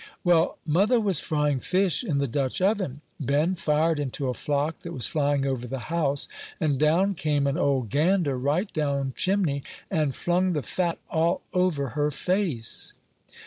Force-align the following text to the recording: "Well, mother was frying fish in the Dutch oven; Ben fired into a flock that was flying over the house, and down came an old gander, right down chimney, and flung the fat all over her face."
"Well, 0.23 0.57
mother 0.65 0.99
was 0.99 1.19
frying 1.19 1.59
fish 1.59 2.03
in 2.03 2.17
the 2.17 2.25
Dutch 2.27 2.59
oven; 2.59 3.01
Ben 3.19 3.53
fired 3.53 3.99
into 3.99 4.29
a 4.29 4.33
flock 4.33 4.79
that 4.79 4.93
was 4.93 5.05
flying 5.05 5.45
over 5.45 5.67
the 5.67 5.77
house, 5.93 6.27
and 6.59 6.79
down 6.79 7.13
came 7.13 7.45
an 7.45 7.55
old 7.55 7.91
gander, 7.91 8.35
right 8.35 8.73
down 8.73 9.13
chimney, 9.15 9.61
and 9.91 10.15
flung 10.15 10.53
the 10.53 10.63
fat 10.63 10.97
all 11.11 11.43
over 11.53 11.89
her 11.89 12.09
face." 12.09 12.95